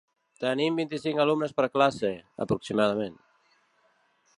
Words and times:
Tenim 0.43 0.79
vint-i-cinc 0.81 1.21
alumnes 1.25 1.53
per 1.59 1.67
classe, 1.77 2.13
aproximadament. 2.47 3.23